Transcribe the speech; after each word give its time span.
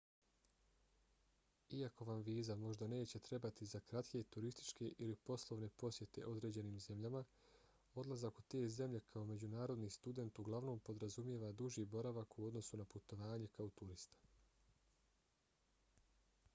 iako 1.79 2.05
vam 2.09 2.21
viza 2.29 2.55
možda 2.61 2.87
neće 2.93 3.19
trebati 3.27 3.67
za 3.73 3.79
kratke 3.91 4.21
turističke 4.35 4.87
ili 5.07 5.15
poslovne 5.29 5.69
posjete 5.83 6.25
određenim 6.31 6.79
zemljama 6.87 7.23
odlazak 8.05 8.39
u 8.39 8.47
te 8.55 8.63
zemlje 8.77 9.03
kao 9.13 9.27
međunarodni 9.33 9.91
student 9.99 10.41
uglavnom 10.45 10.81
podrazumijeva 10.91 11.51
duži 11.63 11.85
boravak 11.95 12.39
u 12.39 12.49
odnosu 12.51 12.83
na 12.83 12.89
putovanje 12.95 13.53
kao 13.61 13.69
turista 13.69 14.19